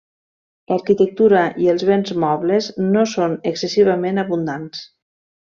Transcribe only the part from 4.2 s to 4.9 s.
abundants.